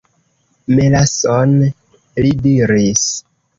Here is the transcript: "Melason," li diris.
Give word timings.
"Melason," 0.79 1.53
li 2.25 2.35
diris. 2.49 3.07